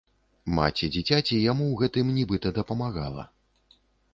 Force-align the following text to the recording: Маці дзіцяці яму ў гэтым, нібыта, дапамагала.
Маці 0.59 0.87
дзіцяці 0.95 1.37
яму 1.51 1.65
ў 1.65 1.75
гэтым, 1.81 2.09
нібыта, 2.17 2.47
дапамагала. 2.59 3.29